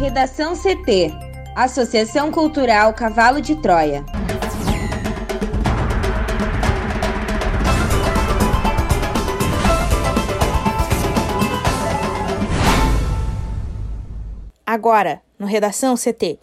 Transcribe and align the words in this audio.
Redação 0.00 0.54
CT 0.56 1.12
Associação 1.54 2.32
Cultural 2.32 2.94
Cavalo 2.94 3.38
de 3.38 3.54
Troia. 3.54 4.02
Agora, 14.64 15.20
no 15.38 15.46
Redação 15.46 15.94
CT. 15.96 16.38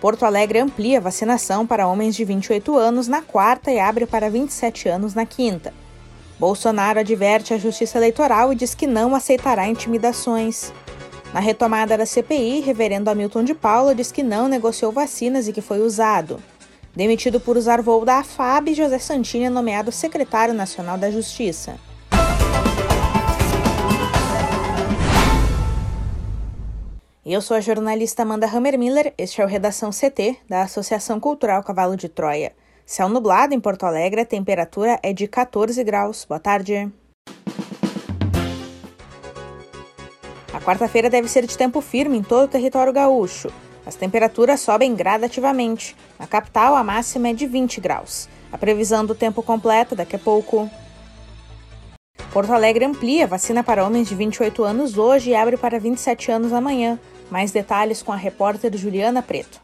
Porto 0.00 0.24
Alegre 0.24 0.58
amplia 0.58 1.00
vacinação 1.00 1.64
para 1.64 1.86
homens 1.86 2.16
de 2.16 2.24
28 2.24 2.76
anos 2.76 3.06
na 3.06 3.22
quarta 3.22 3.70
e 3.70 3.78
abre 3.78 4.04
para 4.04 4.28
27 4.28 4.88
anos 4.88 5.14
na 5.14 5.24
quinta. 5.24 5.72
Bolsonaro 6.40 6.98
adverte 6.98 7.54
a 7.54 7.58
Justiça 7.58 7.98
Eleitoral 7.98 8.52
e 8.52 8.56
diz 8.56 8.74
que 8.74 8.88
não 8.88 9.14
aceitará 9.14 9.68
intimidações. 9.68 10.72
Na 11.36 11.40
retomada 11.40 11.98
da 11.98 12.06
CPI, 12.06 12.60
reverendo 12.60 13.10
Hamilton 13.10 13.44
de 13.44 13.52
Paula 13.54 13.94
diz 13.94 14.10
que 14.10 14.22
não 14.22 14.48
negociou 14.48 14.90
vacinas 14.90 15.46
e 15.46 15.52
que 15.52 15.60
foi 15.60 15.80
usado. 15.80 16.42
Demitido 16.94 17.38
por 17.38 17.58
usar 17.58 17.82
voo 17.82 18.06
da 18.06 18.20
AFAB, 18.20 18.72
José 18.72 18.98
Santini 18.98 19.44
é 19.44 19.50
nomeado 19.50 19.92
secretário 19.92 20.54
nacional 20.54 20.96
da 20.96 21.10
Justiça. 21.10 21.76
Eu 27.22 27.42
sou 27.42 27.58
a 27.58 27.60
jornalista 27.60 28.22
Amanda 28.22 28.46
Hammermiller, 28.46 29.12
este 29.18 29.42
é 29.42 29.44
o 29.44 29.46
Redação 29.46 29.90
CT, 29.90 30.38
da 30.48 30.62
Associação 30.62 31.20
Cultural 31.20 31.62
Cavalo 31.62 31.98
de 31.98 32.08
Troia. 32.08 32.54
Céu 32.86 33.10
nublado 33.10 33.52
em 33.52 33.60
Porto 33.60 33.84
Alegre, 33.84 34.22
a 34.22 34.24
temperatura 34.24 34.98
é 35.02 35.12
de 35.12 35.28
14 35.28 35.84
graus. 35.84 36.24
Boa 36.24 36.40
tarde. 36.40 36.90
Quarta-feira 40.66 41.08
deve 41.08 41.28
ser 41.28 41.46
de 41.46 41.56
tempo 41.56 41.80
firme 41.80 42.18
em 42.18 42.24
todo 42.24 42.46
o 42.46 42.48
território 42.48 42.92
gaúcho. 42.92 43.52
As 43.86 43.94
temperaturas 43.94 44.58
sobem 44.58 44.96
gradativamente. 44.96 45.94
Na 46.18 46.26
capital, 46.26 46.74
a 46.74 46.82
máxima 46.82 47.28
é 47.28 47.32
de 47.32 47.46
20 47.46 47.80
graus. 47.80 48.28
A 48.50 48.58
previsão 48.58 49.06
do 49.06 49.14
tempo 49.14 49.44
completa 49.44 49.94
daqui 49.94 50.16
a 50.16 50.18
pouco. 50.18 50.68
Porto 52.32 52.52
Alegre 52.52 52.84
amplia 52.84 53.28
vacina 53.28 53.62
para 53.62 53.86
homens 53.86 54.08
de 54.08 54.16
28 54.16 54.64
anos 54.64 54.98
hoje 54.98 55.30
e 55.30 55.36
abre 55.36 55.56
para 55.56 55.78
27 55.78 56.32
anos 56.32 56.52
amanhã. 56.52 56.98
Mais 57.30 57.52
detalhes 57.52 58.02
com 58.02 58.12
a 58.12 58.16
repórter 58.16 58.76
Juliana 58.76 59.22
Preto. 59.22 59.60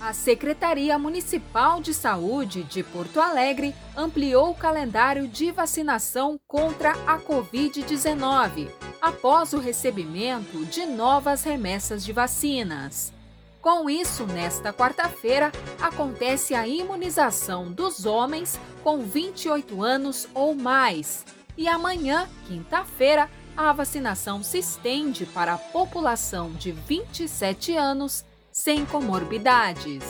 A 0.00 0.14
Secretaria 0.14 0.98
Municipal 0.98 1.82
de 1.82 1.92
Saúde 1.92 2.62
de 2.64 2.82
Porto 2.82 3.20
Alegre 3.20 3.74
ampliou 3.94 4.50
o 4.50 4.54
calendário 4.54 5.28
de 5.28 5.52
vacinação 5.52 6.40
contra 6.48 6.92
a 7.06 7.18
Covid-19 7.18 8.91
após 9.02 9.52
o 9.52 9.58
recebimento 9.58 10.64
de 10.66 10.86
novas 10.86 11.42
remessas 11.42 12.04
de 12.04 12.12
vacinas. 12.12 13.12
Com 13.60 13.90
isso, 13.90 14.24
nesta 14.26 14.72
quarta-feira, 14.72 15.50
acontece 15.80 16.54
a 16.54 16.68
imunização 16.68 17.72
dos 17.72 18.06
homens 18.06 18.58
com 18.84 19.00
28 19.00 19.82
anos 19.82 20.28
ou 20.32 20.54
mais. 20.54 21.24
E 21.56 21.66
amanhã, 21.66 22.28
quinta-feira, 22.46 23.28
a 23.56 23.72
vacinação 23.72 24.42
se 24.42 24.58
estende 24.58 25.26
para 25.26 25.54
a 25.54 25.58
população 25.58 26.52
de 26.52 26.70
27 26.70 27.76
anos 27.76 28.24
sem 28.52 28.86
comorbidades. 28.86 30.02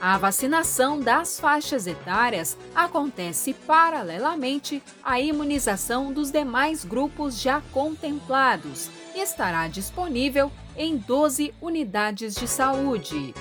A 0.00 0.16
vacinação 0.16 0.98
das 0.98 1.38
faixas 1.38 1.86
etárias 1.86 2.56
acontece 2.74 3.52
paralelamente 3.52 4.82
à 5.04 5.20
imunização 5.20 6.10
dos 6.10 6.30
demais 6.30 6.86
grupos 6.86 7.38
já 7.38 7.60
contemplados 7.70 8.88
e 9.14 9.20
estará 9.20 9.68
disponível 9.68 10.50
em 10.74 10.96
12 10.96 11.52
unidades 11.60 12.34
de 12.34 12.48
saúde. 12.48 13.34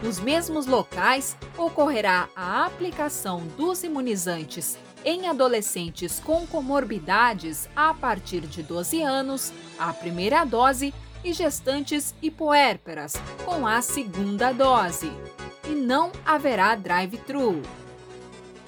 Nos 0.00 0.20
mesmos 0.20 0.66
locais, 0.66 1.36
ocorrerá 1.58 2.28
a 2.36 2.66
aplicação 2.66 3.42
dos 3.56 3.82
imunizantes 3.82 4.78
em 5.04 5.26
adolescentes 5.26 6.20
com 6.20 6.46
comorbidades 6.46 7.68
a 7.74 7.92
partir 7.92 8.42
de 8.42 8.62
12 8.62 9.02
anos, 9.02 9.52
a 9.76 9.92
primeira 9.92 10.44
dose 10.44 10.94
e 11.24 11.32
gestantes 11.32 12.14
hipoérperas, 12.22 13.14
com 13.44 13.66
a 13.66 13.82
segunda 13.82 14.52
dose. 14.52 15.10
E 15.66 15.74
não 15.74 16.10
haverá 16.24 16.74
drive-thru. 16.74 17.60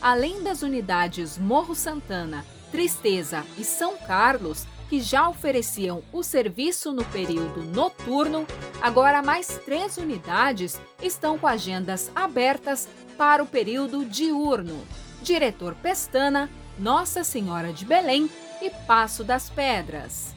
Além 0.00 0.42
das 0.42 0.62
unidades 0.62 1.38
Morro 1.38 1.74
Santana, 1.74 2.44
Tristeza 2.70 3.44
e 3.56 3.64
São 3.64 3.96
Carlos, 3.98 4.66
que 4.88 5.00
já 5.00 5.28
ofereciam 5.28 6.02
o 6.12 6.22
serviço 6.22 6.92
no 6.92 7.04
período 7.06 7.62
noturno, 7.62 8.46
agora 8.82 9.22
mais 9.22 9.58
três 9.64 9.96
unidades 9.96 10.78
estão 11.02 11.38
com 11.38 11.46
agendas 11.46 12.10
abertas 12.14 12.88
para 13.16 13.42
o 13.42 13.46
período 13.46 14.04
diurno. 14.04 14.84
Diretor 15.22 15.74
Pestana, 15.76 16.50
Nossa 16.78 17.24
Senhora 17.24 17.72
de 17.72 17.84
Belém 17.84 18.28
e 18.60 18.70
Passo 18.86 19.22
das 19.22 19.48
Pedras. 19.48 20.31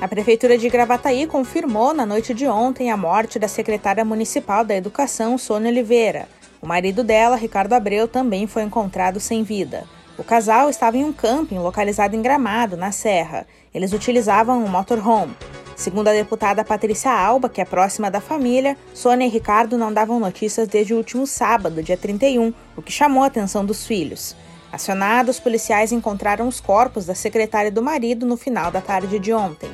A 0.00 0.08
Prefeitura 0.08 0.56
de 0.56 0.66
Gravataí 0.70 1.26
confirmou 1.26 1.92
na 1.92 2.06
noite 2.06 2.32
de 2.32 2.46
ontem 2.46 2.90
a 2.90 2.96
morte 2.96 3.38
da 3.38 3.46
secretária 3.46 4.02
municipal 4.02 4.64
da 4.64 4.74
Educação, 4.74 5.36
Sônia 5.36 5.70
Oliveira. 5.70 6.26
O 6.62 6.66
marido 6.66 7.04
dela, 7.04 7.36
Ricardo 7.36 7.74
Abreu, 7.74 8.08
também 8.08 8.46
foi 8.46 8.62
encontrado 8.62 9.20
sem 9.20 9.42
vida. 9.42 9.84
O 10.16 10.24
casal 10.24 10.70
estava 10.70 10.96
em 10.96 11.04
um 11.04 11.12
camping 11.12 11.58
localizado 11.58 12.16
em 12.16 12.22
Gramado, 12.22 12.78
na 12.78 12.90
Serra. 12.92 13.46
Eles 13.74 13.92
utilizavam 13.92 14.64
um 14.64 14.68
motorhome. 14.68 15.36
Segundo 15.76 16.08
a 16.08 16.12
deputada 16.12 16.64
Patrícia 16.64 17.12
Alba, 17.12 17.50
que 17.50 17.60
é 17.60 17.64
próxima 17.66 18.10
da 18.10 18.22
família, 18.22 18.78
Sônia 18.94 19.26
e 19.26 19.30
Ricardo 19.30 19.76
não 19.76 19.92
davam 19.92 20.18
notícias 20.18 20.66
desde 20.66 20.94
o 20.94 20.96
último 20.96 21.26
sábado, 21.26 21.82
dia 21.82 21.96
31, 21.98 22.54
o 22.74 22.80
que 22.80 22.90
chamou 22.90 23.22
a 23.22 23.26
atenção 23.26 23.66
dos 23.66 23.86
filhos. 23.86 24.34
Acionados, 24.72 25.38
policiais 25.38 25.92
encontraram 25.92 26.48
os 26.48 26.58
corpos 26.58 27.04
da 27.04 27.14
secretária 27.14 27.70
do 27.70 27.82
marido 27.82 28.24
no 28.24 28.36
final 28.36 28.70
da 28.70 28.80
tarde 28.80 29.18
de 29.18 29.32
ontem. 29.32 29.70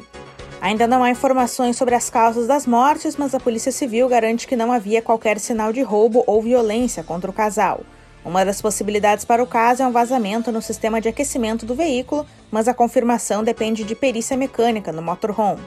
Ainda 0.60 0.86
não 0.86 1.04
há 1.04 1.10
informações 1.10 1.76
sobre 1.76 1.94
as 1.94 2.08
causas 2.08 2.46
das 2.46 2.66
mortes, 2.66 3.16
mas 3.16 3.34
a 3.34 3.40
Polícia 3.40 3.70
Civil 3.70 4.08
garante 4.08 4.46
que 4.46 4.56
não 4.56 4.72
havia 4.72 5.02
qualquer 5.02 5.38
sinal 5.38 5.72
de 5.72 5.82
roubo 5.82 6.24
ou 6.26 6.40
violência 6.40 7.04
contra 7.04 7.30
o 7.30 7.34
casal. 7.34 7.80
Uma 8.24 8.44
das 8.44 8.60
possibilidades 8.60 9.24
para 9.24 9.42
o 9.42 9.46
caso 9.46 9.82
é 9.82 9.86
um 9.86 9.92
vazamento 9.92 10.50
no 10.50 10.60
sistema 10.60 11.00
de 11.00 11.08
aquecimento 11.08 11.64
do 11.64 11.74
veículo, 11.74 12.26
mas 12.50 12.66
a 12.66 12.74
confirmação 12.74 13.44
depende 13.44 13.84
de 13.84 13.94
perícia 13.94 14.36
mecânica 14.36 14.90
no 14.90 15.02
motorhome. 15.02 15.62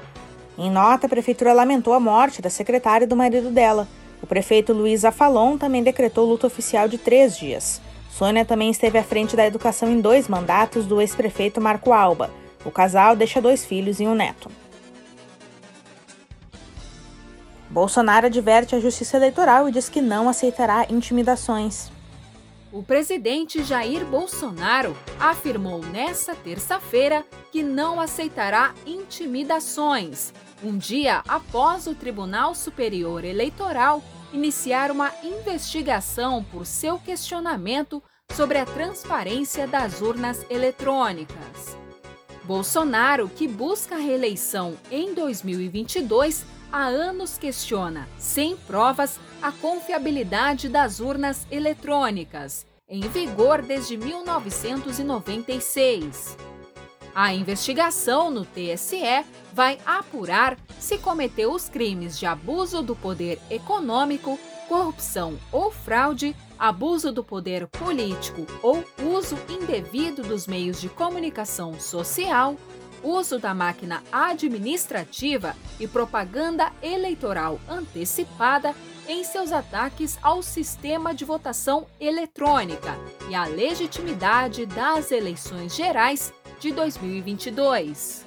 Em 0.58 0.69
nota, 0.69 1.06
a 1.06 1.10
prefeitura 1.10 1.54
lamentou 1.54 1.94
a 1.94 2.00
morte 2.00 2.42
da 2.42 2.50
secretária 2.50 3.06
e 3.06 3.08
do 3.08 3.16
marido 3.16 3.50
dela. 3.50 3.88
O 4.22 4.28
prefeito 4.28 4.74
Luiz 4.74 5.06
Afalon 5.06 5.58
também 5.58 5.81
decretou 5.81 6.28
luto 6.28 6.46
oficial 6.46 6.90
de 6.90 6.98
três 6.98 7.38
dias. 7.38 7.80
Sônia 8.12 8.44
também 8.44 8.69
esteve 8.69 8.98
à 8.98 9.04
frente 9.04 9.38
da 9.38 9.46
educação 9.46 9.90
em 9.90 10.02
dois 10.02 10.28
mandatos 10.28 10.86
do 10.86 11.00
ex-prefeito 11.00 11.62
Marco 11.62 11.94
Alba. 11.94 12.30
O 12.66 12.72
casal 12.72 13.16
deixa 13.16 13.40
dois 13.40 13.63
filhos 13.63 14.02
e 14.02 14.06
um 14.06 14.16
neto. 14.16 14.52
Bolsonaro 17.69 18.25
adverte 18.25 18.75
a 18.75 18.80
Justiça 18.80 19.18
Eleitoral 19.18 19.69
e 19.69 19.71
diz 19.71 19.89
que 19.89 20.01
não 20.01 20.27
aceitará 20.27 20.88
intimidações. 20.89 21.92
O 22.71 22.81
presidente 22.83 23.63
Jair 23.63 24.06
Bolsonaro 24.06 24.95
afirmou 25.19 25.80
nesta 25.80 26.36
terça-feira 26.36 27.24
que 27.51 27.62
não 27.63 28.00
aceitará 28.00 28.74
intimidações, 28.86 30.33
um 30.63 30.77
dia 30.77 31.24
após 31.27 31.88
o 31.88 31.95
Tribunal 31.95 32.54
Superior 32.54 33.24
Eleitoral 33.24 34.04
iniciar 34.33 34.92
uma 34.92 35.12
investigação 35.24 36.44
por 36.44 36.65
seu 36.65 37.00
questionamento 37.00 38.04
sobre 38.31 38.57
a 38.57 38.65
transparência 38.65 39.65
das 39.65 40.01
urnas 40.01 40.45
eletrônicas. 40.50 41.77
Bolsonaro, 42.44 43.30
que 43.30 43.48
busca 43.48 43.95
a 43.95 44.00
reeleição 44.00 44.75
em 44.92 45.13
2022, 45.13 46.44
há 46.71 46.86
anos 46.86 47.38
questiona, 47.38 48.07
sem 48.18 48.56
provas, 48.56 49.19
a 49.42 49.51
confiabilidade 49.51 50.69
das 50.69 51.00
urnas 51.00 51.48
eletrônicas, 51.50 52.68
em 52.88 53.01
vigor 53.01 53.62
desde 53.62 53.98
1996. 53.98 56.38
A 57.13 57.33
investigação 57.33 58.31
no 58.31 58.45
TSE 58.45 59.25
vai 59.54 59.77
apurar 59.86 60.57
se 60.80 60.98
cometeu 60.98 61.51
os 61.51 61.68
crimes 61.68 62.18
de 62.18 62.25
abuso 62.25 62.81
do 62.81 62.95
poder 62.95 63.38
econômico, 63.50 64.39
corrupção 64.68 65.38
ou 65.51 65.69
fraude, 65.72 66.33
abuso 66.57 67.12
do 67.12 67.22
poder 67.24 67.68
político 67.68 68.45
ou 68.62 68.83
uso 69.18 69.38
indevido 69.50 70.22
dos 70.22 70.48
meios 70.48 70.80
de 70.80 70.88
comunicação 70.89 71.80
social, 71.80 72.56
uso 73.04 73.40
da 73.40 73.54
máquina 73.54 74.04
administrativa 74.12 75.56
e 75.80 75.88
propaganda 75.88 76.72
eleitoral 76.81 77.60
antecipada 77.68 78.75
em 79.07 79.24
seus 79.24 79.51
ataques 79.51 80.19
ao 80.22 80.44
sistema 80.44 81.13
de 81.13 81.25
votação 81.25 81.88
eletrônica 82.00 82.96
e 83.30 83.36
à 83.36 83.46
legitimidade 83.46 84.66
das 84.66 85.12
eleições 85.12 85.75
gerais 85.75 86.31
de 86.60 86.72
2022. 86.72 88.25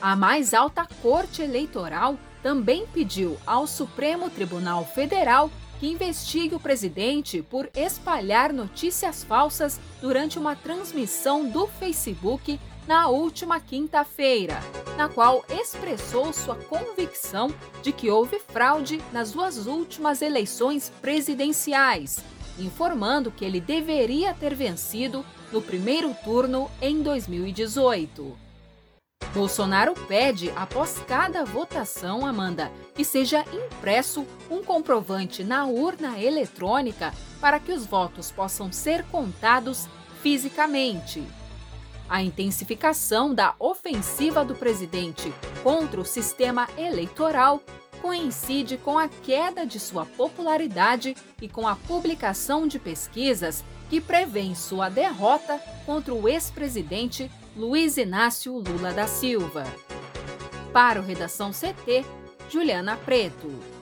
A 0.00 0.16
mais 0.16 0.52
alta 0.52 0.86
Corte 1.00 1.42
Eleitoral 1.42 2.18
também 2.42 2.86
pediu 2.86 3.36
ao 3.46 3.66
Supremo 3.66 4.28
Tribunal 4.28 4.84
Federal 4.84 5.50
que 5.78 5.86
investigue 5.86 6.54
o 6.54 6.60
presidente 6.60 7.42
por 7.42 7.68
espalhar 7.74 8.52
notícias 8.52 9.22
falsas 9.22 9.80
durante 10.00 10.38
uma 10.38 10.56
transmissão 10.56 11.48
do 11.48 11.66
Facebook 11.66 12.58
na 12.86 13.08
última 13.08 13.58
quinta-feira, 13.60 14.60
na 14.96 15.08
qual 15.08 15.44
expressou 15.48 16.32
sua 16.32 16.54
convicção 16.54 17.52
de 17.82 17.92
que 17.92 18.10
houve 18.10 18.38
fraude 18.38 19.02
nas 19.12 19.32
duas 19.32 19.66
últimas 19.66 20.22
eleições 20.22 20.92
presidenciais, 21.00 22.22
informando 22.58 23.30
que 23.30 23.44
ele 23.44 23.60
deveria 23.60 24.32
ter 24.34 24.54
vencido 24.54 25.24
no 25.52 25.60
primeiro 25.60 26.14
turno 26.24 26.70
em 26.80 27.02
2018. 27.02 28.46
Bolsonaro 29.34 29.94
pede, 30.06 30.50
após 30.56 30.98
cada 31.06 31.44
votação, 31.44 32.24
Amanda, 32.24 32.70
que 32.94 33.04
seja 33.04 33.44
impresso 33.52 34.26
um 34.50 34.62
comprovante 34.62 35.44
na 35.44 35.66
urna 35.66 36.18
eletrônica 36.18 37.12
para 37.40 37.60
que 37.60 37.72
os 37.72 37.84
votos 37.84 38.30
possam 38.30 38.72
ser 38.72 39.04
contados 39.04 39.88
fisicamente. 40.22 41.22
A 42.08 42.22
intensificação 42.22 43.34
da 43.34 43.54
ofensiva 43.58 44.44
do 44.44 44.54
presidente 44.54 45.32
contra 45.62 46.00
o 46.00 46.04
sistema 46.04 46.68
eleitoral 46.78 47.60
coincide 48.00 48.76
com 48.76 48.98
a 48.98 49.08
queda 49.08 49.66
de 49.66 49.80
sua 49.80 50.06
popularidade 50.06 51.16
e 51.42 51.48
com 51.48 51.66
a 51.66 51.74
publicação 51.74 52.66
de 52.66 52.78
pesquisas 52.78 53.64
que 53.90 54.00
prevêem 54.00 54.54
sua 54.54 54.88
derrota 54.88 55.60
contra 55.84 56.14
o 56.14 56.28
ex-presidente 56.28 57.30
Luiz 57.56 57.96
Inácio 57.96 58.52
Lula 58.52 58.92
da 58.92 59.06
Silva. 59.06 59.64
Para 60.72 61.00
o 61.00 61.04
Redação 61.04 61.50
CT, 61.50 62.04
Juliana 62.50 62.96
Preto. 62.96 63.75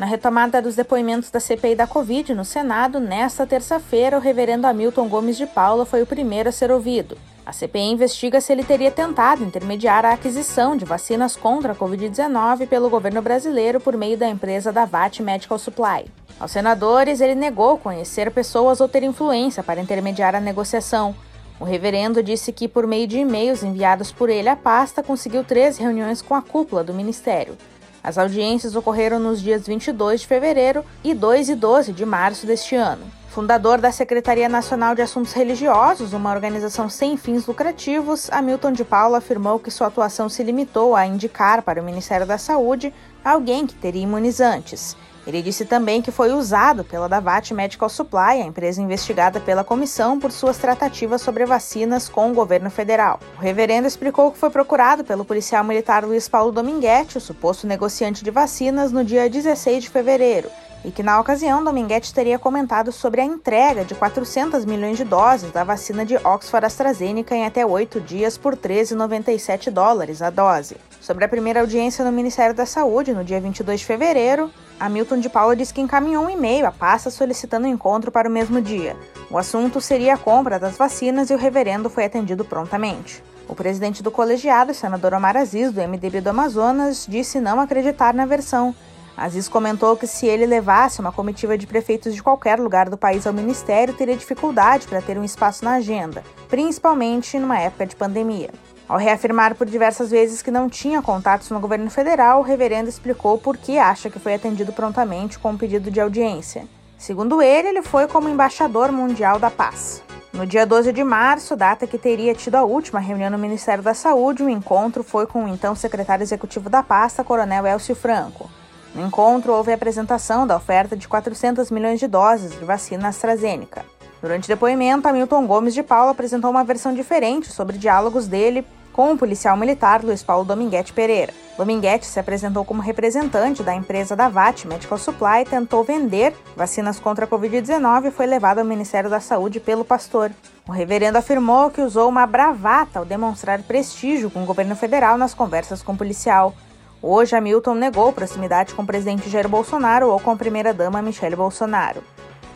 Na 0.00 0.06
retomada 0.06 0.62
dos 0.62 0.76
depoimentos 0.76 1.30
da 1.30 1.38
CPI 1.38 1.74
da 1.74 1.86
Covid 1.86 2.32
no 2.32 2.42
Senado, 2.42 2.98
nesta 2.98 3.46
terça-feira, 3.46 4.16
o 4.16 4.20
reverendo 4.20 4.66
Hamilton 4.66 5.06
Gomes 5.06 5.36
de 5.36 5.44
Paula 5.44 5.84
foi 5.84 6.00
o 6.00 6.06
primeiro 6.06 6.48
a 6.48 6.52
ser 6.52 6.70
ouvido. 6.70 7.18
A 7.44 7.52
CPI 7.52 7.92
investiga 7.92 8.40
se 8.40 8.50
ele 8.50 8.64
teria 8.64 8.90
tentado 8.90 9.44
intermediar 9.44 10.06
a 10.06 10.14
aquisição 10.14 10.74
de 10.74 10.86
vacinas 10.86 11.36
contra 11.36 11.74
a 11.74 11.76
Covid-19 11.76 12.66
pelo 12.66 12.88
governo 12.88 13.20
brasileiro 13.20 13.78
por 13.78 13.94
meio 13.94 14.16
da 14.16 14.26
empresa 14.26 14.72
Davat 14.72 15.22
Medical 15.22 15.58
Supply. 15.58 16.06
Aos 16.40 16.50
senadores, 16.50 17.20
ele 17.20 17.34
negou 17.34 17.76
conhecer 17.76 18.30
pessoas 18.30 18.80
ou 18.80 18.88
ter 18.88 19.02
influência 19.02 19.62
para 19.62 19.82
intermediar 19.82 20.34
a 20.34 20.40
negociação. 20.40 21.14
O 21.60 21.64
reverendo 21.64 22.22
disse 22.22 22.54
que, 22.54 22.66
por 22.66 22.86
meio 22.86 23.06
de 23.06 23.18
e-mails 23.18 23.62
enviados 23.62 24.10
por 24.10 24.30
ele 24.30 24.48
à 24.48 24.56
pasta, 24.56 25.02
conseguiu 25.02 25.44
três 25.44 25.76
reuniões 25.76 26.22
com 26.22 26.34
a 26.34 26.40
cúpula 26.40 26.82
do 26.82 26.94
ministério. 26.94 27.54
As 28.02 28.16
audiências 28.16 28.74
ocorreram 28.74 29.18
nos 29.18 29.42
dias 29.42 29.66
22 29.66 30.22
de 30.22 30.26
fevereiro 30.26 30.84
e 31.04 31.12
2 31.12 31.50
e 31.50 31.54
12 31.54 31.92
de 31.92 32.06
março 32.06 32.46
deste 32.46 32.74
ano. 32.74 33.04
Fundador 33.28 33.80
da 33.80 33.92
Secretaria 33.92 34.48
Nacional 34.48 34.94
de 34.94 35.02
Assuntos 35.02 35.32
Religiosos, 35.32 36.12
uma 36.12 36.32
organização 36.32 36.88
sem 36.88 37.16
fins 37.16 37.46
lucrativos, 37.46 38.28
Hamilton 38.32 38.72
de 38.72 38.84
Paula 38.84 39.18
afirmou 39.18 39.60
que 39.60 39.70
sua 39.70 39.86
atuação 39.86 40.28
se 40.28 40.42
limitou 40.42 40.96
a 40.96 41.06
indicar 41.06 41.62
para 41.62 41.80
o 41.80 41.84
Ministério 41.84 42.26
da 42.26 42.38
Saúde 42.38 42.92
alguém 43.24 43.66
que 43.66 43.74
teria 43.74 44.02
imunizantes. 44.02 44.96
Ele 45.26 45.42
disse 45.42 45.64
também 45.64 46.00
que 46.00 46.10
foi 46.10 46.32
usado 46.32 46.82
pela 46.82 47.08
Davat 47.08 47.52
Medical 47.52 47.88
Supply, 47.88 48.40
a 48.42 48.46
empresa 48.46 48.80
investigada 48.80 49.38
pela 49.38 49.62
comissão 49.62 50.18
por 50.18 50.32
suas 50.32 50.56
tratativas 50.56 51.20
sobre 51.20 51.44
vacinas 51.44 52.08
com 52.08 52.30
o 52.30 52.34
governo 52.34 52.70
federal. 52.70 53.20
O 53.38 53.40
reverendo 53.40 53.86
explicou 53.86 54.32
que 54.32 54.38
foi 54.38 54.50
procurado 54.50 55.04
pelo 55.04 55.24
policial 55.24 55.62
militar 55.62 56.04
Luiz 56.04 56.28
Paulo 56.28 56.50
Dominguete, 56.50 57.18
o 57.18 57.20
suposto 57.20 57.66
negociante 57.66 58.24
de 58.24 58.30
vacinas, 58.30 58.92
no 58.92 59.04
dia 59.04 59.28
16 59.28 59.84
de 59.84 59.90
fevereiro, 59.90 60.48
e 60.82 60.90
que 60.90 61.02
na 61.02 61.20
ocasião 61.20 61.62
Dominguete 61.62 62.14
teria 62.14 62.38
comentado 62.38 62.90
sobre 62.90 63.20
a 63.20 63.24
entrega 63.24 63.84
de 63.84 63.94
400 63.94 64.64
milhões 64.64 64.96
de 64.96 65.04
doses 65.04 65.52
da 65.52 65.64
vacina 65.64 66.06
de 66.06 66.16
Oxford 66.16 66.64
AstraZeneca 66.64 67.36
em 67.36 67.44
até 67.44 67.64
oito 67.66 68.00
dias 68.00 68.38
por 68.38 68.56
13,97 68.56 69.70
dólares 69.70 70.22
a 70.22 70.30
dose. 70.30 70.78
Sobre 70.98 71.26
a 71.26 71.28
primeira 71.28 71.60
audiência 71.60 72.04
no 72.04 72.12
Ministério 72.12 72.54
da 72.54 72.64
Saúde, 72.64 73.12
no 73.12 73.22
dia 73.22 73.40
22 73.40 73.80
de 73.80 73.86
fevereiro, 73.86 74.50
Hamilton 74.80 75.18
de 75.18 75.28
Paula 75.28 75.54
disse 75.54 75.74
que 75.74 75.80
encaminhou 75.82 76.24
um 76.24 76.30
e-mail 76.30 76.66
à 76.66 76.72
pasta 76.72 77.10
solicitando 77.10 77.66
um 77.66 77.70
encontro 77.70 78.10
para 78.10 78.26
o 78.26 78.32
mesmo 78.32 78.62
dia. 78.62 78.96
O 79.30 79.36
assunto 79.36 79.78
seria 79.78 80.14
a 80.14 80.18
compra 80.18 80.58
das 80.58 80.78
vacinas 80.78 81.28
e 81.28 81.34
o 81.34 81.36
reverendo 81.36 81.90
foi 81.90 82.06
atendido 82.06 82.46
prontamente. 82.46 83.22
O 83.46 83.54
presidente 83.54 84.02
do 84.02 84.10
colegiado, 84.10 84.72
senador 84.72 85.12
Omar 85.12 85.36
Aziz, 85.36 85.70
do 85.70 85.82
MDB 85.82 86.22
do 86.22 86.30
Amazonas, 86.30 87.06
disse 87.06 87.40
não 87.40 87.60
acreditar 87.60 88.14
na 88.14 88.24
versão. 88.24 88.74
Aziz 89.16 89.48
comentou 89.48 89.98
que 89.98 90.06
se 90.06 90.26
ele 90.26 90.46
levasse 90.46 90.98
uma 90.98 91.12
comitiva 91.12 91.58
de 91.58 91.66
prefeitos 91.66 92.14
de 92.14 92.22
qualquer 92.22 92.58
lugar 92.58 92.88
do 92.88 92.96
país 92.96 93.26
ao 93.26 93.34
ministério, 93.34 93.92
teria 93.92 94.16
dificuldade 94.16 94.86
para 94.86 95.02
ter 95.02 95.18
um 95.18 95.24
espaço 95.24 95.62
na 95.62 95.72
agenda, 95.72 96.24
principalmente 96.48 97.38
numa 97.38 97.58
época 97.58 97.84
de 97.84 97.94
pandemia. 97.94 98.48
Ao 98.90 98.98
reafirmar 98.98 99.54
por 99.54 99.68
diversas 99.68 100.10
vezes 100.10 100.42
que 100.42 100.50
não 100.50 100.68
tinha 100.68 101.00
contatos 101.00 101.48
no 101.48 101.60
governo 101.60 101.88
federal, 101.88 102.40
o 102.40 102.42
reverendo 102.42 102.88
explicou 102.88 103.38
por 103.38 103.56
que 103.56 103.78
acha 103.78 104.10
que 104.10 104.18
foi 104.18 104.34
atendido 104.34 104.72
prontamente 104.72 105.38
com 105.38 105.52
um 105.52 105.56
pedido 105.56 105.92
de 105.92 106.00
audiência. 106.00 106.66
Segundo 106.98 107.40
ele, 107.40 107.68
ele 107.68 107.82
foi 107.82 108.08
como 108.08 108.28
embaixador 108.28 108.90
mundial 108.90 109.38
da 109.38 109.48
paz. 109.48 110.02
No 110.32 110.44
dia 110.44 110.66
12 110.66 110.92
de 110.92 111.04
março, 111.04 111.54
data 111.54 111.86
que 111.86 111.96
teria 111.96 112.34
tido 112.34 112.56
a 112.56 112.64
última 112.64 112.98
reunião 112.98 113.30
no 113.30 113.38
Ministério 113.38 113.80
da 113.80 113.94
Saúde, 113.94 114.42
o 114.42 114.50
encontro 114.50 115.04
foi 115.04 115.24
com 115.24 115.44
o 115.44 115.48
então 115.48 115.72
secretário 115.76 116.24
executivo 116.24 116.68
da 116.68 116.82
pasta, 116.82 117.22
Coronel 117.22 117.68
Elcio 117.68 117.94
Franco. 117.94 118.50
No 118.92 119.06
encontro, 119.06 119.52
houve 119.52 119.70
a 119.70 119.76
apresentação 119.76 120.48
da 120.48 120.56
oferta 120.56 120.96
de 120.96 121.06
400 121.06 121.70
milhões 121.70 122.00
de 122.00 122.08
doses 122.08 122.58
de 122.58 122.64
vacina 122.64 123.06
AstraZeneca. 123.06 123.84
Durante 124.20 124.46
o 124.46 124.48
depoimento, 124.48 125.06
Hamilton 125.06 125.46
Gomes 125.46 125.74
de 125.74 125.84
Paula 125.84 126.10
apresentou 126.10 126.50
uma 126.50 126.64
versão 126.64 126.92
diferente 126.92 127.52
sobre 127.52 127.78
diálogos 127.78 128.26
dele 128.26 128.66
com 129.00 129.12
o 129.12 129.16
policial 129.16 129.56
militar 129.56 130.04
Luiz 130.04 130.22
Paulo 130.22 130.44
Dominguete 130.44 130.92
Pereira. 130.92 131.32
Dominguete 131.56 132.04
se 132.04 132.20
apresentou 132.20 132.66
como 132.66 132.82
representante 132.82 133.62
da 133.62 133.74
empresa 133.74 134.14
da 134.14 134.28
VAT 134.28 134.66
Medical 134.66 134.98
Supply 134.98 135.40
e 135.40 135.44
tentou 135.46 135.82
vender 135.82 136.34
vacinas 136.54 137.00
contra 137.00 137.24
a 137.24 137.28
Covid-19 137.28 138.08
e 138.08 138.10
foi 138.10 138.26
levado 138.26 138.58
ao 138.58 138.64
Ministério 138.66 139.08
da 139.08 139.18
Saúde 139.18 139.58
pelo 139.58 139.86
pastor. 139.86 140.30
O 140.68 140.70
reverendo 140.70 141.16
afirmou 141.16 141.70
que 141.70 141.80
usou 141.80 142.10
uma 142.10 142.26
bravata 142.26 142.98
ao 142.98 143.06
demonstrar 143.06 143.62
prestígio 143.62 144.30
com 144.30 144.42
o 144.42 144.46
governo 144.46 144.76
federal 144.76 145.16
nas 145.16 145.32
conversas 145.32 145.80
com 145.80 145.94
o 145.94 145.96
policial. 145.96 146.54
Hoje, 147.00 147.34
Hamilton 147.34 147.76
negou 147.76 148.12
proximidade 148.12 148.74
com 148.74 148.82
o 148.82 148.86
presidente 148.86 149.30
Jair 149.30 149.48
Bolsonaro 149.48 150.10
ou 150.10 150.20
com 150.20 150.30
a 150.30 150.36
primeira-dama 150.36 151.00
Michele 151.00 151.36
Bolsonaro. 151.36 152.04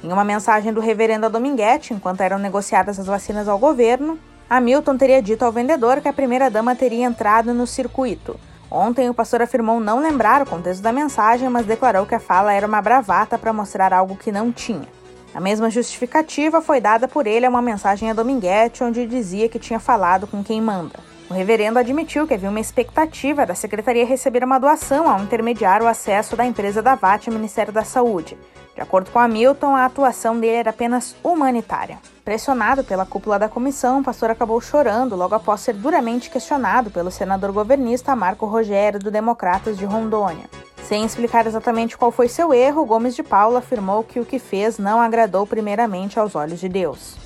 Em 0.03 0.13
uma 0.13 0.25
mensagem 0.25 0.75
do 0.75 0.81
reverendo 0.83 1.31
Dominguete, 1.31 1.95
enquanto 1.95 2.21
eram 2.21 2.39
negociadas 2.39 3.01
as 3.01 3.07
vacinas 3.07 3.49
ao 3.49 3.59
governo, 3.59 4.19
Hamilton 4.57 4.97
teria 4.97 5.21
dito 5.21 5.45
ao 5.45 5.51
vendedor 5.51 6.01
que 6.01 6.07
a 6.07 6.13
primeira-dama 6.13 6.77
teria 6.77 7.05
entrado 7.05 7.53
no 7.53 7.67
circuito. 7.67 8.39
Ontem, 8.71 9.11
o 9.11 9.15
pastor 9.15 9.43
afirmou 9.43 9.81
não 9.81 9.99
lembrar 9.99 10.43
o 10.43 10.47
contexto 10.47 10.81
da 10.81 10.93
mensagem, 10.93 11.49
mas 11.49 11.67
declarou 11.67 12.07
que 12.07 12.15
a 12.15 12.21
fala 12.21 12.53
era 12.53 12.65
uma 12.65 12.81
bravata 12.81 13.37
para 13.37 13.53
mostrar 13.53 13.93
algo 13.93 14.17
que 14.17 14.31
não 14.31 14.53
tinha. 14.53 14.87
A 15.35 15.41
mesma 15.41 15.69
justificativa 15.71 16.63
foi 16.63 16.81
dada 16.81 17.09
por 17.09 17.27
ele 17.27 17.45
a 17.45 17.49
uma 17.49 17.61
mensagem 17.61 18.09
a 18.09 18.15
Dominguete, 18.15 18.85
onde 18.85 19.05
dizia 19.09 19.49
que 19.49 19.59
tinha 19.59 19.81
falado 19.81 20.29
com 20.29 20.45
quem 20.45 20.63
manda. 20.63 21.01
O 21.35 21.37
reverendo 21.37 21.81
admitiu 21.81 22.29
que 22.29 22.35
havia 22.35 22.49
uma 22.49 22.61
expectativa 22.61 23.45
da 23.45 23.57
secretaria 23.57 24.07
receber 24.07 24.45
uma 24.45 24.61
doação 24.61 25.11
ao 25.11 25.21
intermediar 25.21 25.83
o 25.83 25.89
acesso 25.89 26.37
da 26.37 26.47
empresa 26.47 26.81
da 26.81 26.95
VAT 26.95 27.27
ao 27.27 27.35
Ministério 27.35 27.73
da 27.73 27.83
Saúde. 27.83 28.39
De 28.73 28.81
acordo 28.81 29.11
com 29.11 29.19
Hamilton, 29.19 29.75
a 29.75 29.85
atuação 29.85 30.39
dele 30.39 30.59
era 30.59 30.71
apenas 30.71 31.17
humanitária. 31.25 31.99
Pressionado 32.25 32.85
pela 32.85 33.05
cúpula 33.05 33.37
da 33.37 33.49
comissão, 33.49 33.99
o 33.99 34.05
pastor 34.05 34.31
acabou 34.31 34.61
chorando 34.61 35.17
logo 35.17 35.35
após 35.35 35.61
ser 35.61 35.73
duramente 35.73 36.31
questionado 36.31 36.89
pelo 36.89 37.11
senador 37.11 37.51
governista 37.51 38.15
Marco 38.15 38.47
Rogério, 38.47 39.01
do 39.01 39.11
Democratas 39.11 39.77
de 39.77 39.85
Rondônia. 39.85 40.49
Sem 40.85 41.05
explicar 41.05 41.49
exatamente 41.49 41.99
qual 41.99 42.13
foi 42.13 42.29
seu 42.29 42.55
erro, 42.55 42.87
Gomes 42.87 43.17
de 43.17 43.25
Paula 43.25 43.59
afirmou 43.59 44.05
que 44.05 44.21
o 44.21 44.25
que 44.25 44.39
fez 44.39 44.79
não 44.79 45.01
agradou 45.01 45.45
primeiramente 45.45 46.17
aos 46.17 46.37
olhos 46.37 46.61
de 46.61 46.69
Deus. 46.69 47.24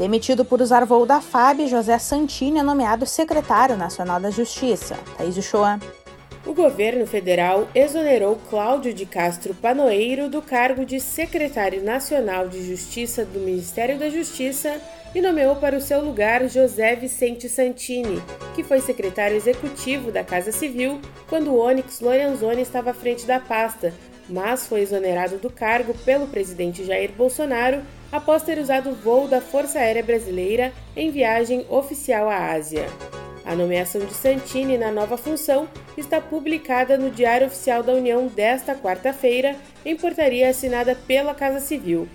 Demitido 0.00 0.46
por 0.46 0.62
usar 0.62 0.86
voo 0.86 1.04
da 1.04 1.20
FAB, 1.20 1.68
José 1.68 1.98
Santini 1.98 2.58
é 2.58 2.62
nomeado 2.62 3.04
secretário 3.04 3.76
nacional 3.76 4.18
da 4.18 4.30
Justiça. 4.30 4.96
Thaís 5.18 5.36
Uchoa. 5.36 5.78
O 6.46 6.54
governo 6.54 7.06
federal 7.06 7.68
exonerou 7.74 8.34
Cláudio 8.48 8.94
de 8.94 9.04
Castro 9.04 9.54
Panoeiro 9.54 10.28
do 10.30 10.40
cargo 10.40 10.86
de 10.86 10.98
secretário 10.98 11.82
nacional 11.82 12.48
de 12.48 12.66
Justiça 12.66 13.26
do 13.26 13.40
Ministério 13.40 13.98
da 13.98 14.08
Justiça 14.08 14.80
e 15.14 15.20
nomeou 15.20 15.56
para 15.56 15.76
o 15.76 15.80
seu 15.82 16.02
lugar 16.02 16.48
José 16.48 16.96
Vicente 16.96 17.46
Santini, 17.46 18.22
que 18.54 18.64
foi 18.64 18.80
secretário 18.80 19.36
executivo 19.36 20.10
da 20.10 20.24
Casa 20.24 20.50
Civil 20.50 20.98
quando 21.28 21.58
Onyx 21.58 22.00
Lorenzoni 22.00 22.62
estava 22.62 22.92
à 22.92 22.94
frente 22.94 23.26
da 23.26 23.38
pasta, 23.38 23.92
mas 24.26 24.66
foi 24.66 24.80
exonerado 24.80 25.36
do 25.36 25.50
cargo 25.50 25.92
pelo 26.06 26.26
presidente 26.26 26.84
Jair 26.84 27.12
Bolsonaro 27.12 27.82
após 28.10 28.42
ter 28.42 28.58
usado 28.58 28.90
o 28.90 28.94
voo 28.94 29.28
da 29.28 29.42
Força 29.42 29.78
Aérea 29.78 30.02
Brasileira 30.02 30.72
em 30.96 31.10
viagem 31.10 31.66
oficial 31.68 32.30
à 32.30 32.52
Ásia. 32.52 32.86
A 33.44 33.54
nomeação 33.54 34.04
de 34.04 34.14
Santini 34.14 34.76
na 34.76 34.92
nova 34.92 35.16
função 35.16 35.68
está 35.96 36.20
publicada 36.20 36.98
no 36.98 37.10
Diário 37.10 37.46
Oficial 37.46 37.82
da 37.82 37.92
União 37.92 38.26
desta 38.26 38.74
quarta-feira, 38.74 39.56
em 39.84 39.96
portaria 39.96 40.48
assinada 40.48 40.94
pela 40.94 41.34
Casa 41.34 41.60
Civil. 41.60 42.08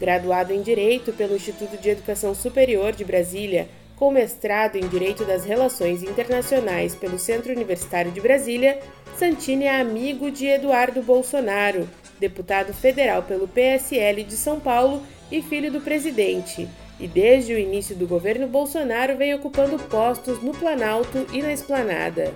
Graduado 0.00 0.52
em 0.52 0.60
Direito 0.60 1.12
pelo 1.12 1.36
Instituto 1.36 1.76
de 1.76 1.90
Educação 1.90 2.34
Superior 2.34 2.92
de 2.92 3.04
Brasília, 3.04 3.68
com 3.96 4.10
mestrado 4.10 4.76
em 4.76 4.88
Direito 4.88 5.24
das 5.24 5.44
Relações 5.44 6.02
Internacionais 6.02 6.94
pelo 6.94 7.18
Centro 7.18 7.52
Universitário 7.52 8.10
de 8.10 8.20
Brasília, 8.20 8.80
Santini 9.16 9.66
é 9.66 9.80
amigo 9.80 10.30
de 10.30 10.46
Eduardo 10.46 11.00
Bolsonaro, 11.00 11.88
deputado 12.18 12.74
federal 12.74 13.22
pelo 13.22 13.46
PSL 13.46 14.24
de 14.24 14.36
São 14.36 14.58
Paulo 14.58 15.02
e 15.30 15.40
filho 15.40 15.70
do 15.70 15.80
presidente, 15.80 16.68
e 16.98 17.08
desde 17.08 17.52
o 17.52 17.58
início 17.58 17.94
do 17.94 18.06
governo 18.06 18.46
Bolsonaro 18.46 19.16
vem 19.16 19.34
ocupando 19.34 19.78
postos 19.78 20.42
no 20.42 20.52
Planalto 20.52 21.26
e 21.32 21.42
na 21.42 21.52
Esplanada. 21.52 22.32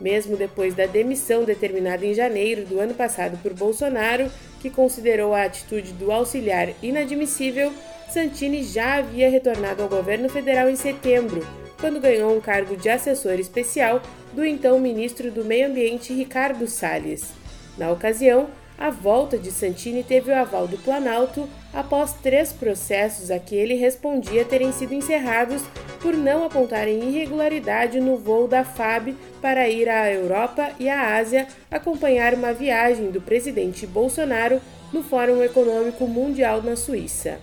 Mesmo 0.00 0.36
depois 0.36 0.74
da 0.74 0.86
demissão 0.86 1.44
determinada 1.44 2.04
em 2.04 2.12
janeiro 2.12 2.64
do 2.64 2.80
ano 2.80 2.94
passado 2.94 3.38
por 3.40 3.54
Bolsonaro, 3.54 4.30
que 4.60 4.68
considerou 4.68 5.32
a 5.32 5.44
atitude 5.44 5.92
do 5.92 6.10
auxiliar 6.10 6.70
inadmissível, 6.82 7.72
Santini 8.10 8.62
já 8.62 8.96
havia 8.96 9.30
retornado 9.30 9.82
ao 9.82 9.88
governo 9.88 10.28
federal 10.28 10.68
em 10.68 10.76
setembro, 10.76 11.46
quando 11.80 12.00
ganhou 12.00 12.36
um 12.36 12.40
cargo 12.40 12.76
de 12.76 12.88
assessor 12.88 13.34
especial 13.34 14.02
do 14.32 14.44
então 14.44 14.78
ministro 14.78 15.30
do 15.30 15.44
Meio 15.44 15.68
Ambiente 15.68 16.12
Ricardo 16.12 16.66
Salles. 16.66 17.30
Na 17.78 17.90
ocasião, 17.90 18.48
a 18.78 18.90
volta 18.90 19.38
de 19.38 19.50
Santini 19.50 20.02
teve 20.02 20.30
o 20.30 20.34
aval 20.34 20.66
do 20.66 20.78
Planalto 20.78 21.48
após 21.72 22.14
três 22.14 22.52
processos 22.52 23.30
a 23.30 23.38
que 23.38 23.54
ele 23.54 23.74
respondia 23.74 24.44
terem 24.44 24.72
sido 24.72 24.92
encerrados 24.92 25.62
por 26.00 26.14
não 26.14 26.44
apontarem 26.44 27.08
irregularidade 27.08 28.00
no 28.00 28.16
voo 28.16 28.48
da 28.48 28.64
FAB 28.64 29.14
para 29.40 29.68
ir 29.68 29.88
à 29.88 30.12
Europa 30.12 30.70
e 30.78 30.88
à 30.88 31.16
Ásia 31.16 31.46
acompanhar 31.70 32.34
uma 32.34 32.52
viagem 32.52 33.10
do 33.10 33.20
presidente 33.20 33.86
Bolsonaro 33.86 34.60
no 34.92 35.02
Fórum 35.02 35.42
Econômico 35.42 36.06
Mundial 36.06 36.62
na 36.62 36.76
Suíça. 36.76 37.38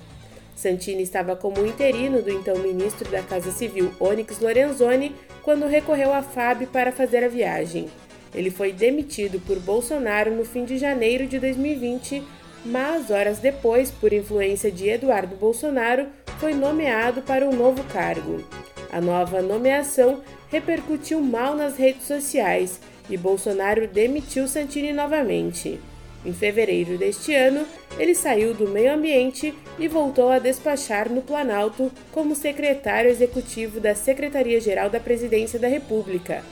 Santini 0.56 1.04
estava 1.04 1.38
como 1.38 1.66
interino 1.66 2.22
do 2.22 2.30
então 2.30 2.58
ministro 2.58 3.10
da 3.10 3.24
Casa 3.24 3.50
Civil 3.50 3.94
Onyx 3.98 4.40
Lorenzoni 4.40 5.16
quando 5.42 5.66
recorreu 5.66 6.14
à 6.14 6.22
FAB 6.22 6.68
para 6.68 6.92
fazer 6.92 7.24
a 7.24 7.30
viagem. 7.30 7.88
Ele 8.34 8.50
foi 8.50 8.72
demitido 8.72 9.40
por 9.40 9.60
Bolsonaro 9.60 10.36
no 10.36 10.46
fim 10.46 10.66
de 10.66 10.78
janeiro 10.78 11.28
de 11.28 11.40
2020 11.40 12.24
mas 12.64 13.10
horas 13.10 13.40
depois, 13.40 13.90
por 13.90 14.12
influência 14.12 14.72
de 14.72 14.90
Eduardo 14.90 15.36
Bolsonaro, 15.36 16.08
foi 16.40 16.54
nomeado 16.54 17.22
para 17.22 17.48
um 17.48 17.54
novo 17.54 17.84
cargo. 17.86 18.44
A 18.92 19.00
nova 19.00 19.42
nomeação 19.42 20.22
repercutiu 20.50 21.22
mal 21.22 21.56
nas 21.56 21.78
redes 21.78 22.06
sociais 22.06 22.80
e 23.10 23.16
Bolsonaro 23.16 23.88
demitiu 23.88 24.48
Santini 24.48 24.92
novamente. 24.92 25.80
Em 26.26 26.34
fevereiro 26.34 26.98
deste 26.98 27.34
ano, 27.34 27.66
ele 27.98 28.14
saiu 28.14 28.54
do 28.54 28.68
meio 28.68 28.94
ambiente 28.94 29.54
e 29.78 29.88
voltou 29.88 30.30
a 30.30 30.40
despachar 30.40 31.10
no 31.10 31.22
Planalto 31.22 31.90
como 32.12 32.36
secretário 32.36 33.10
executivo 33.10 33.80
da 33.80 33.96
Secretaria-Geral 33.96 34.90
da 34.90 35.00
Presidência 35.00 35.58
da 35.58 35.70
República, 35.70 36.44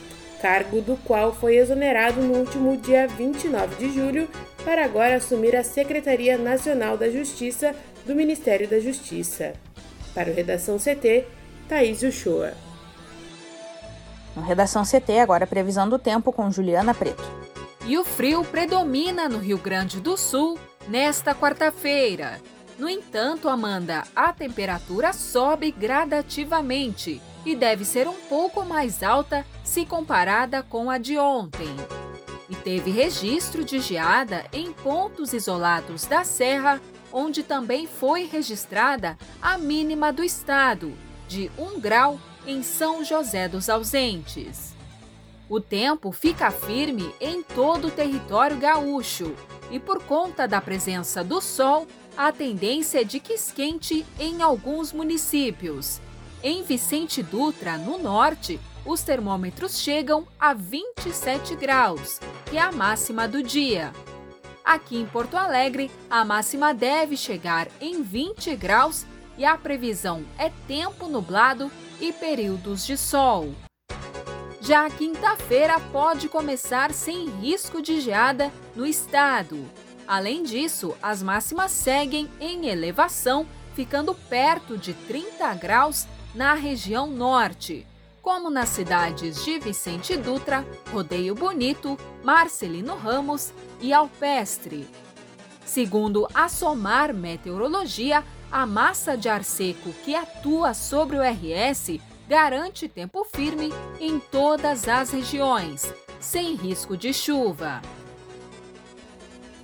cargo 0.41 0.81
do 0.81 0.97
qual 0.97 1.33
foi 1.33 1.57
exonerado 1.57 2.21
no 2.21 2.35
último 2.35 2.77
dia 2.77 3.07
29 3.07 3.75
de 3.75 3.93
julho 3.93 4.29
para 4.63 4.85
agora 4.85 5.15
assumir 5.15 5.55
a 5.55 5.63
Secretaria 5.63 6.37
Nacional 6.37 6.97
da 6.97 7.09
Justiça 7.09 7.75
do 8.05 8.15
Ministério 8.15 8.67
da 8.67 8.79
Justiça. 8.79 9.53
Para 10.13 10.31
o 10.31 10.33
Redação 10.33 10.77
CT, 10.77 11.25
Thaís 11.67 12.01
Uchoa. 12.01 12.53
No 14.35 14.41
Redação 14.43 14.83
CT, 14.83 15.19
agora 15.19 15.47
previsão 15.47 15.89
do 15.89 15.97
tempo 15.97 16.31
com 16.31 16.51
Juliana 16.51 16.93
Preto. 16.93 17.23
E 17.87 17.97
o 17.97 18.05
frio 18.05 18.43
predomina 18.43 19.27
no 19.27 19.39
Rio 19.39 19.57
Grande 19.57 19.99
do 19.99 20.15
Sul 20.15 20.59
nesta 20.87 21.33
quarta-feira. 21.33 22.39
No 22.77 22.87
entanto, 22.87 23.49
Amanda, 23.49 24.03
a 24.15 24.31
temperatura 24.31 25.11
sobe 25.11 25.71
gradativamente 25.71 27.21
e 27.45 27.55
deve 27.55 27.83
ser 27.83 28.07
um 28.07 28.13
pouco 28.29 28.63
mais 28.63 29.01
alta 29.01 29.45
se 29.63 29.85
comparada 29.85 30.61
com 30.61 30.89
a 30.89 30.97
de 30.97 31.17
ontem 31.17 31.75
e 32.49 32.55
teve 32.55 32.91
registro 32.91 33.63
de 33.63 33.79
geada 33.79 34.45
em 34.53 34.71
pontos 34.71 35.33
isolados 35.33 36.05
da 36.05 36.23
serra, 36.23 36.79
onde 37.11 37.43
também 37.43 37.87
foi 37.87 38.25
registrada 38.25 39.17
a 39.41 39.57
mínima 39.57 40.13
do 40.13 40.23
estado, 40.23 40.93
de 41.27 41.51
1 41.57 41.79
grau 41.79 42.19
em 42.45 42.63
São 42.63 43.03
José 43.03 43.47
dos 43.47 43.69
Ausentes. 43.69 44.75
O 45.49 45.59
tempo 45.59 46.11
fica 46.11 46.51
firme 46.51 47.13
em 47.19 47.41
todo 47.41 47.87
o 47.87 47.91
território 47.91 48.57
gaúcho 48.57 49.33
e, 49.71 49.79
por 49.79 50.03
conta 50.03 50.47
da 50.47 50.59
presença 50.59 51.23
do 51.23 51.41
sol, 51.41 51.87
a 52.17 52.31
tendência 52.31 53.01
é 53.01 53.03
de 53.03 53.19
que 53.19 53.33
esquente 53.33 54.03
em 54.19 54.41
alguns 54.41 54.91
municípios. 54.91 56.01
Em 56.41 56.63
Vicente 56.63 57.21
Dutra, 57.21 57.77
no 57.77 57.99
norte, 57.99 58.59
os 58.83 59.03
termômetros 59.03 59.79
chegam 59.79 60.27
a 60.39 60.53
27 60.53 61.55
graus, 61.55 62.19
que 62.49 62.57
é 62.57 62.61
a 62.61 62.71
máxima 62.71 63.27
do 63.27 63.43
dia. 63.43 63.93
Aqui 64.65 64.97
em 64.97 65.05
Porto 65.05 65.37
Alegre, 65.37 65.91
a 66.09 66.25
máxima 66.25 66.73
deve 66.73 67.15
chegar 67.15 67.67
em 67.79 68.01
20 68.01 68.55
graus 68.55 69.05
e 69.37 69.45
a 69.45 69.55
previsão 69.55 70.25
é 70.39 70.51
tempo 70.67 71.07
nublado 71.07 71.71
e 72.01 72.11
períodos 72.11 72.85
de 72.85 72.97
sol. 72.97 73.53
Já 74.59 74.87
a 74.87 74.89
quinta-feira 74.89 75.79
pode 75.91 76.27
começar 76.27 76.91
sem 76.91 77.29
risco 77.29 77.81
de 77.81 78.01
geada 78.01 78.51
no 78.75 78.85
estado. 78.85 79.65
Além 80.07 80.43
disso, 80.43 80.95
as 81.01 81.21
máximas 81.21 81.71
seguem 81.71 82.29
em 82.39 82.67
elevação, 82.67 83.45
ficando 83.75 84.15
perto 84.15 84.77
de 84.77 84.93
30 84.93 85.53
graus 85.55 86.07
na 86.33 86.53
região 86.53 87.07
norte 87.07 87.85
como 88.27 88.49
nas 88.49 88.67
cidades 88.67 89.45
de 89.45 89.57
Vicente 89.57 90.17
Dutra, 90.17 90.67
Rodeio 90.91 91.33
Bonito, 91.33 91.97
Marcelino 92.21 92.93
Ramos 92.93 93.53
e 93.79 93.93
Alpestre. 93.93 94.85
Segundo 95.65 96.27
a 96.33 96.49
SOMAR 96.49 97.13
Meteorologia, 97.13 98.25
a 98.51 98.65
massa 98.65 99.15
de 99.15 99.29
ar 99.29 99.45
seco 99.45 99.93
que 100.03 100.13
atua 100.13 100.73
sobre 100.73 101.17
o 101.17 101.21
RS 101.21 102.01
garante 102.27 102.89
tempo 102.89 103.23
firme 103.23 103.69
em 103.97 104.19
todas 104.19 104.89
as 104.89 105.11
regiões, 105.11 105.93
sem 106.19 106.53
risco 106.55 106.97
de 106.97 107.13
chuva. 107.13 107.81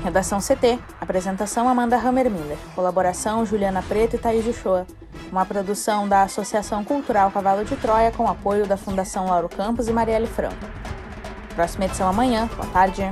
Redação 0.04 0.40
CT. 0.40 0.78
Apresentação 1.02 1.68
Amanda 1.68 1.98
Hammermiller. 1.98 2.60
Colaboração 2.76 3.44
Juliana 3.44 3.82
Preto 3.82 4.16
e 4.16 4.20
Thaís 4.20 4.46
Uchoa. 4.46 4.86
uma 5.32 5.48
produção 5.48 6.08
da 6.08 6.22
Associação 6.22 6.84
Cultural 6.84 7.32
Cavalo 7.32 7.66
de 7.66 7.76
Troia 7.76 8.12
com 8.12 8.28
apoio 8.28 8.68
da 8.68 8.78
Fundação 8.78 9.26
Lauro 9.26 9.50
Campos 9.50 9.88
e 9.88 9.92
Marielle 9.92 10.28
Franco. 10.28 10.64
Próxima 11.56 11.86
edição 11.86 12.08
amanhã. 12.08 12.48
Boa 12.56 12.68
tarde. 12.68 13.10